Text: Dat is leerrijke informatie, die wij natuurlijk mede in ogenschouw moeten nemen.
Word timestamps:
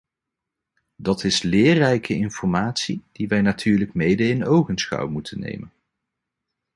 Dat 0.95 1.23
is 1.23 1.41
leerrijke 1.41 2.13
informatie, 2.13 3.03
die 3.11 3.27
wij 3.27 3.41
natuurlijk 3.41 3.93
mede 3.93 4.23
in 4.27 4.45
ogenschouw 4.45 5.07
moeten 5.09 5.39
nemen. 5.39 5.71